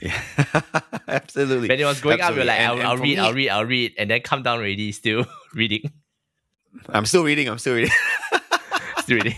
[0.00, 0.18] Yeah,
[1.08, 1.68] absolutely.
[1.68, 3.48] when it was going up you're like And- I'll, and I'll read me- i'll read
[3.50, 5.92] i'll read and then come down already still reading.
[6.88, 7.48] I'm still reading.
[7.48, 7.92] I'm still reading.
[9.02, 9.36] still reading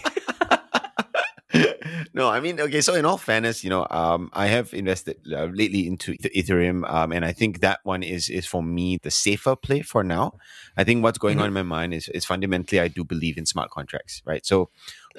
[2.15, 2.81] no, I mean, okay.
[2.83, 7.11] So in all fairness, you know, um, I have invested uh, lately into Ethereum, um,
[7.13, 10.33] and I think that one is is for me the safer play for now.
[10.77, 11.43] I think what's going Mhm.
[11.43, 14.45] on in my mind is is fundamentally I do believe in smart contracts, right?
[14.45, 14.71] So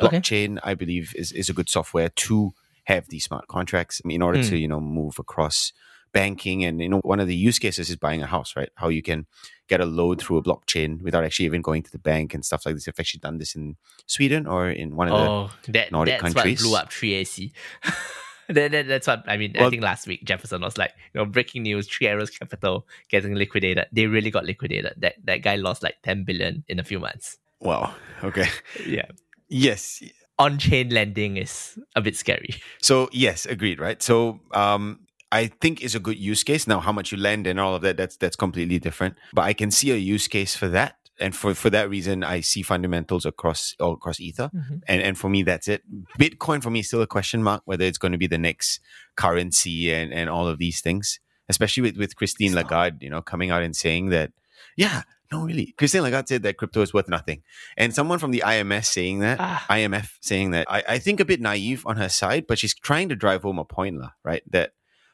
[0.01, 0.17] Okay.
[0.19, 2.53] blockchain, I believe, is is a good software to
[2.86, 4.49] have these smart contracts in order Mm.
[4.49, 5.73] to you know move across
[6.13, 8.69] banking and you know one of the use cases is buying a house right?
[8.76, 9.26] How you can
[9.67, 12.65] get a loan through a blockchain without actually even going to the bank and stuff
[12.65, 12.88] like this.
[12.88, 16.34] I've actually done this in sweden or in one of the oh that, Nordic that's
[16.34, 16.63] countries.
[16.63, 17.52] what blew up 3ac
[18.49, 21.26] that, that, that's what i mean i think last week jefferson was like you know
[21.26, 23.86] breaking news three arrows capital getting liquidated.
[23.91, 24.93] They really got liquidated.
[24.97, 27.38] That that guy lost like 10 billion in a few months.
[27.60, 27.93] Wow.
[28.23, 28.47] Okay.
[28.86, 29.06] Yeah.
[29.49, 30.04] Yes.
[30.39, 32.56] On-chain lending is a bit scary.
[32.82, 34.02] So yes, agreed, right?
[34.02, 34.99] So um
[35.39, 36.67] I think is a good use case.
[36.67, 39.15] Now how much you lend and all of that, that's that's completely different.
[39.34, 40.96] But I can see a use case for that.
[41.19, 44.50] And for, for that reason, I see fundamentals across all across Ether.
[44.88, 45.82] And and for me, that's it.
[46.19, 48.80] Bitcoin for me is still a question mark whether it's going to be the next
[49.15, 51.19] currency and, and all of these things.
[51.50, 52.54] Especially with, with Christine.
[52.56, 54.32] Lagarde, you know, coming out and saying that,
[54.78, 55.74] yeah, no, really.
[55.78, 57.43] Christine Lagarde said that crypto is worth nothing.
[57.76, 59.65] And someone from the IMS saying that, Ah.
[59.69, 63.10] IMF saying that, I, I think a bit naive on her side, but she's trying
[63.10, 64.41] to drive home a point, right?
[64.52, 64.72] That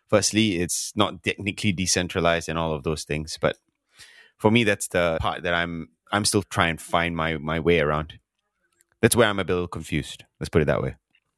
[0.10, 3.38] firstly, it's not technically decentralized and all of those things.
[3.40, 3.58] But
[4.38, 7.80] for me, that's the part that I'm I'm still trying to find my my way
[7.80, 8.20] around.
[9.02, 10.26] That's where I'm a bit confused.
[10.40, 10.96] Let's put it that way.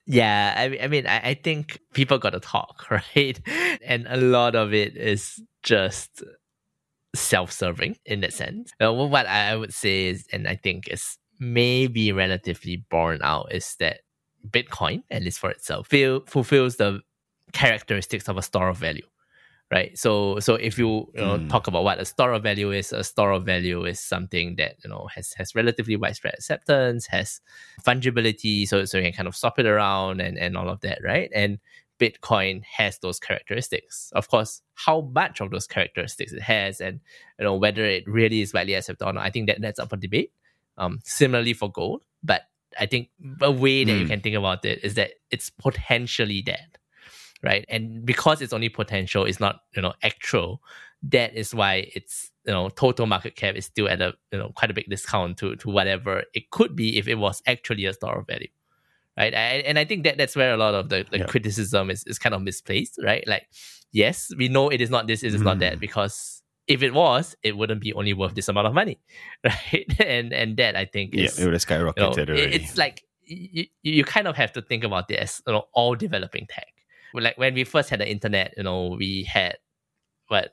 [0.08, 3.40] Yeah, I, I mean, I, I think people got to talk, right?
[3.84, 6.24] And a lot of it is just
[7.14, 8.72] self-serving in that sense.
[8.84, 13.54] Uh, what I I would say is, and I think is maybe relatively borne out,
[13.54, 14.00] is that
[14.50, 17.02] Bitcoin, at least for itself, feel, fulfills the
[17.54, 19.06] characteristics of a store of value.
[19.72, 19.98] Right.
[19.98, 21.50] So so if you, you know Mm.
[21.50, 24.76] talk about what a store of value is, a store of value is something that,
[24.84, 27.40] you know, has has relatively widespread acceptance, has
[27.82, 31.00] fungibility, so so you can kind of swap it around and, and all of that,
[31.04, 31.30] right?
[31.34, 31.60] And
[32.00, 34.12] Bitcoin has those characteristics.
[34.14, 37.00] Of course, how much of those characteristics it has and
[37.40, 39.90] you know whether it really is widely accepted or not, I think that that's up
[39.92, 40.34] for debate.
[40.78, 42.42] Um, similarly for gold, but
[42.80, 43.10] I think
[43.42, 44.08] a way that you Mm.
[44.10, 46.78] can think about it is that it's potentially dead,
[47.44, 47.66] right?
[47.70, 50.62] And because it's only potential, it's not you know actual.
[51.04, 54.52] That is why it's you know total market cap is still at a you know
[54.56, 57.94] quite a big discount to to whatever it could be if it was actually a
[57.94, 58.48] store of value
[59.18, 59.34] right?
[59.36, 61.26] I, and I think that that's where a lot of the, the Yeah.
[61.26, 63.28] criticism is, is kind of misplaced, right?
[63.28, 63.46] Like,
[63.92, 65.80] yes, we know it is not this, it is not that, Mm.
[65.82, 69.00] because if it was, it wouldn't be only worth this amount of money,
[69.44, 69.86] right?
[70.00, 72.56] And and that I think Yeah, is it would have skyrocketed you know, already.
[72.56, 76.48] it's like you, you kind of have to think about this, you know all developing
[76.50, 76.72] tech.
[77.14, 79.58] Like when we first had the internet, you know, we had
[80.28, 80.52] what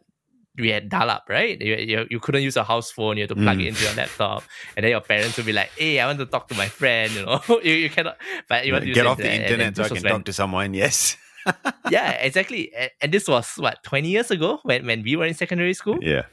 [0.56, 1.60] we had dial up, right?
[1.60, 3.62] You, you, you couldn't use a house phone, you had to plug Mm.
[3.64, 4.42] it into your laptop,
[4.76, 7.12] and then your parents would be like, "Hey, I want to talk to my friend,"
[7.12, 7.40] you know.
[7.62, 8.16] you, you cannot,
[8.48, 10.12] but you want to use Get off the and then internet so I can when-
[10.12, 10.74] talk to someone.
[10.74, 11.16] Yes.
[11.90, 12.74] yeah, exactly.
[12.74, 15.98] And, and this was what twenty years ago when when we were in secondary school,
[16.02, 16.24] Yeah.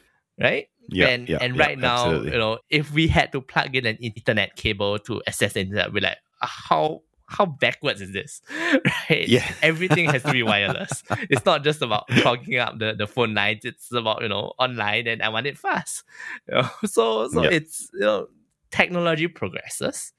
[0.42, 0.68] right?
[0.90, 1.08] Yeah.
[1.08, 2.32] and yeah, and yeah, right now, absolutely.
[2.34, 5.94] you know, if we had to plug in an internet cable to access the internet,
[5.94, 8.42] we're like, how how backwards is this?
[9.10, 9.28] right?
[9.28, 9.46] Yeah.
[9.62, 11.04] Everything has to be wireless.
[11.30, 13.66] it's not just about plugging up the, the phone lines.
[13.66, 16.04] It's about, you know, online and I want it fast.
[16.48, 16.70] You know?
[16.86, 17.50] So so Yeah.
[17.52, 18.28] it's you know
[18.72, 20.14] technology progresses,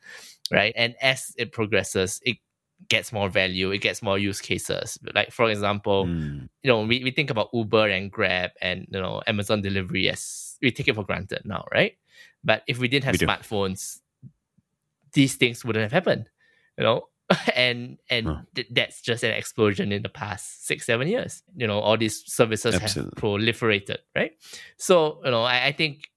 [0.51, 0.73] right?
[0.77, 2.38] And as it progresses, it
[2.88, 4.99] gets more value, it gets more use cases.
[5.14, 6.49] Like for example, Mm.
[6.62, 10.57] you know, we, we think about Uber and Grab and you know Amazon delivery as
[10.61, 11.97] we take it for granted now, right?
[12.45, 13.27] But if we didn't have We do.
[13.27, 14.01] smartphones,
[15.12, 16.29] these things wouldn't have happened,
[16.79, 17.09] you know.
[17.57, 18.37] and and Huh.
[18.55, 21.43] th- that's just an explosion in the past six seven years.
[21.57, 23.11] You know, all these services Absolutely.
[23.17, 24.31] have proliferated, right?
[24.77, 26.09] So you know, I, I think,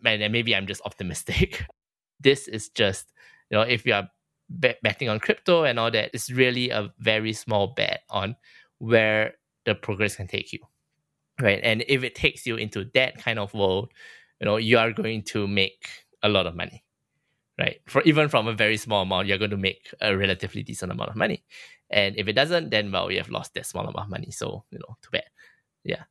[0.00, 1.64] man, and maybe I'm just optimistic.
[2.20, 3.12] this is just
[3.50, 4.08] you know, if you are
[4.48, 8.36] bet- betting on crypto and all that, it's really a very small bet on
[8.78, 9.34] where
[9.66, 10.60] the progress can take you,
[11.40, 11.58] right?
[11.62, 13.90] And if it takes you into that kind of world,
[14.40, 15.88] you know, you are going to make
[16.22, 16.83] a lot of money,
[17.58, 17.80] right?
[17.86, 21.10] For even from a very small amount, you're going to make a relatively decent amount
[21.10, 21.44] of money.
[21.90, 24.30] And if it doesn't, then well, you have lost that small amount of money.
[24.30, 25.24] So you know, too bad.
[25.84, 26.04] Yeah.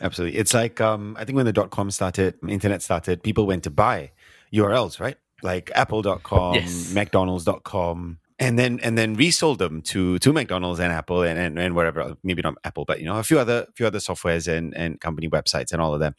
[0.00, 0.38] Absolutely.
[0.38, 3.70] It's like um, I think when the dot com started, internet started, people went to
[3.70, 4.12] buy
[4.52, 5.16] URLs, right?
[5.42, 6.92] Like apple.com, Yes.
[6.94, 8.18] McDonald's.com.
[8.38, 12.16] And then and then resold them to to McDonald's and Apple and, and, and whatever
[12.24, 15.28] maybe not Apple, but you know, a few other few other softwares and, and company
[15.28, 16.14] websites and all of them.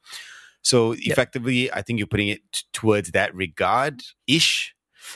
[0.65, 4.73] So effectively, I think you're putting it t- towards that regard ish.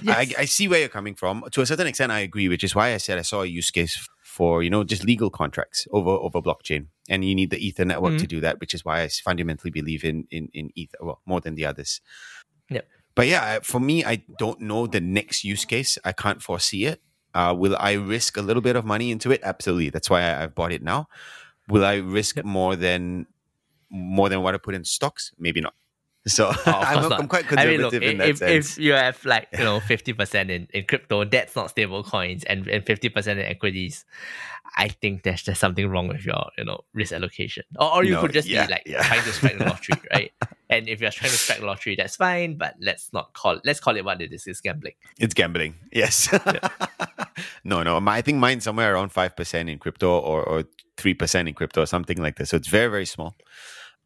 [0.07, 1.43] I, I see where you're coming from.
[1.51, 3.71] To a certain extent, I agree, which is why I said I saw a use
[3.71, 7.85] case for you know just legal contracts over over blockchain, and you need the Ether
[7.85, 8.33] network to Mhm.
[8.35, 11.55] do that, which is why I fundamentally believe in in in Ether, well, more than
[11.55, 11.99] the others.
[12.69, 12.87] Yep.
[13.15, 15.97] But yeah, for me, I don't know the next use case.
[16.05, 17.01] I can't foresee it.
[17.33, 19.41] Uh, will I risk a little bit of money into it?
[19.43, 19.89] Absolutely.
[19.89, 21.07] That's why I, I've bought it now.
[21.67, 22.45] Will I risk Yep.
[22.45, 23.25] more than
[23.89, 25.31] more than what I put in stocks?
[25.37, 25.73] Maybe not.
[26.27, 27.11] So Oh, I'm.
[27.13, 28.77] I'm quite I mean, conservative look, in that if, sense.
[28.77, 32.43] if you have like you know fifty percent in, in crypto, that's not stable coins,
[32.43, 34.05] and and fifty percent in equities,
[34.75, 38.13] I think there's just something wrong with your you know risk allocation, or, or you
[38.15, 39.01] No, could just yeah, be like yeah.
[39.01, 40.31] trying to strike the lottery, right?
[40.69, 43.79] And if you're trying to strike the lottery, that's fine, but let's not call let's
[43.79, 44.45] call it what it is.
[44.45, 44.93] It's gambling.
[45.19, 45.75] It's gambling.
[45.93, 46.29] Yes.
[47.63, 47.99] no, no.
[47.99, 50.63] My, I think mine's somewhere around 5% in crypto or, or
[50.97, 52.49] 3% in crypto or something like this.
[52.49, 53.35] So it's very, very small.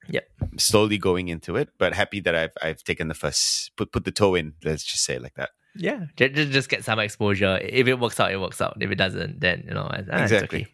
[0.10, 0.28] Yep.
[0.58, 4.12] Slowly going into it, but happy that I've I've taken the first put put the
[4.12, 4.54] toe in.
[4.64, 5.52] Let's just say it like that.
[5.76, 7.58] Yeah, just, just get some exposure.
[7.62, 8.78] If it works out, it works out.
[8.80, 10.64] If it doesn't, then you know ah, Exactly.
[10.64, 10.72] okay.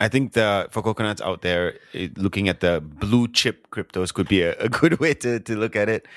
[0.00, 4.28] I think the for coconuts out there, it, looking at the blue chip cryptos could
[4.28, 6.08] be a, a good way to, to look at it.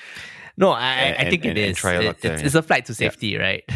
[0.56, 1.76] No, I, I- I think and- it and is.
[1.76, 2.46] try It- lot there, it's, yeah.
[2.46, 3.62] it's a flight to safety, right?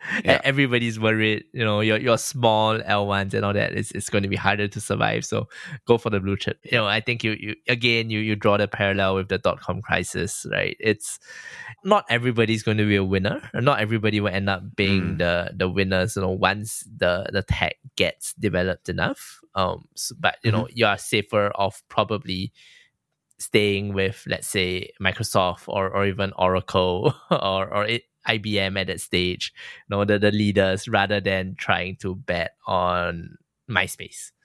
[0.24, 0.40] Yeah.
[0.44, 4.28] Everybody's worried, you know, your your small L1s and all that is it's going to
[4.28, 5.24] be harder to survive.
[5.24, 5.46] So
[5.86, 6.58] go for the blue chip.
[6.64, 9.60] You know, I think you you again you you draw the parallel with the dot
[9.60, 10.76] com crisis, right?
[10.80, 11.18] It's
[11.84, 13.40] not everybody's going to be a winner.
[13.54, 15.18] Not everybody will end up being Mm.
[15.18, 16.16] the the winners.
[16.16, 19.38] You know, once the the tech gets developed enough.
[19.54, 22.52] Um, so- but you know, you are safer off probably
[23.38, 29.00] staying with let's say Microsoft or or even Oracle or or it, IBM at that
[29.00, 29.52] stage,
[29.88, 33.36] you know, the, the leaders rather than trying to bet on
[33.68, 34.32] MySpace.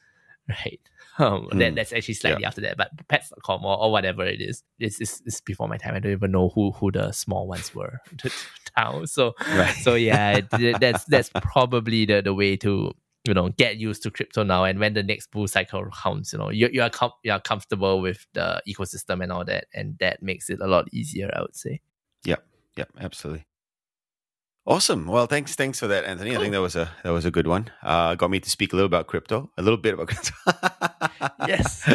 [0.48, 0.80] Right.
[1.18, 1.76] Um, that, Mm.
[1.76, 5.42] that's actually slightly after that, but pets.com or, or whatever it is, it's, it's, it's
[5.42, 5.96] before my time.
[5.96, 8.00] I don't even know who, who the small ones were
[8.78, 9.06] now.
[9.06, 9.74] So, Right.
[9.74, 12.92] so yeah, it- that's that's probably the, the way to
[13.28, 14.66] you know get used to crypto now.
[14.66, 17.42] And when the next bull cycle comes, you know you you are com- you are
[17.42, 21.32] comfortable with the ecosystem and all that, and that makes it a lot easier.
[21.36, 21.82] I would say.
[22.26, 22.46] Yep.
[22.78, 23.46] Yep, absolutely.
[24.68, 25.06] Awesome.
[25.06, 26.36] Well, thanks, thanks for that, Anthony.
[26.36, 27.70] I think that was a that was a good one.
[27.84, 30.34] Uh, got me to speak a little about crypto, a little bit about crypto.
[31.48, 31.84] Yes.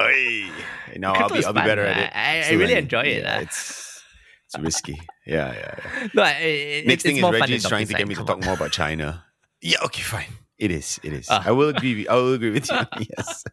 [0.00, 0.48] Hey,
[0.96, 2.10] now I'll be I'll be better at it.
[2.14, 3.40] I- I really enjoy it, Yeah, uh.
[3.40, 4.02] it's
[4.46, 4.98] it's risky.
[5.26, 5.74] Yeah, yeah.
[5.78, 6.08] yeah.
[6.14, 8.72] no, I- it, Next thing is Reggie's trying to get me to talk more about
[8.72, 9.24] China.
[9.60, 10.32] Yeah, okay, fine.
[10.58, 10.98] It is.
[11.02, 11.26] It is.
[11.30, 11.42] Ah.
[11.44, 12.06] I will agree.
[12.08, 12.78] I will agree with you.
[13.16, 13.44] yes.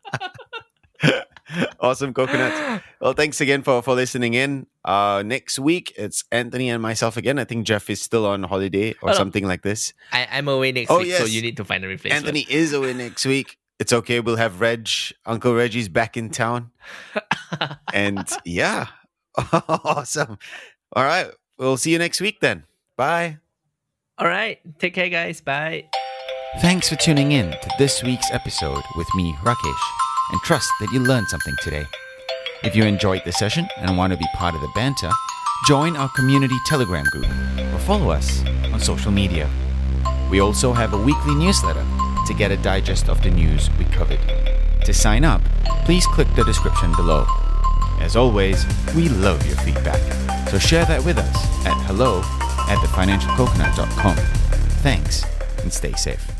[1.79, 2.83] awesome coconuts.
[2.99, 4.67] Well, thanks again for for listening in.
[4.83, 7.39] Uh, next week it's Anthony and myself again.
[7.39, 9.13] I think Jeff is still on holiday or Oh, no.
[9.17, 9.93] something like this.
[10.11, 12.25] I, I'm away next Oh, week, so you need to find a replacement.
[12.25, 13.57] Anthony is away next week.
[13.79, 14.19] It's okay.
[14.19, 14.89] We'll have Reg,
[15.25, 16.71] Uncle Reggie's back in town.
[17.93, 18.87] And yeah,
[19.53, 20.37] awesome.
[20.93, 21.27] All right.
[21.57, 22.63] We'll see you next week then.
[22.97, 23.37] Bye.
[24.17, 25.41] All right, take care, guys.
[25.41, 25.85] Bye.
[26.59, 29.83] Thanks for tuning in to this week's episode with me, Rakesh,
[30.31, 31.85] and trust that you learned something today.
[32.63, 35.09] If you enjoyed the session and want to be part of the banter,
[35.67, 37.27] join our community Telegram group
[37.73, 39.49] or follow us on social media.
[40.29, 41.85] We also have a weekly newsletter
[42.27, 44.19] to get a digest of the news we covered.
[44.85, 45.41] To sign up,
[45.85, 47.25] please click the description below.
[47.99, 48.65] As always,
[48.95, 50.01] we love your feedback,
[50.49, 52.19] so share that with us at hello
[52.69, 54.15] at thefinancialcoconut.com.
[54.81, 55.23] Thanks
[55.61, 56.36] and stay safe.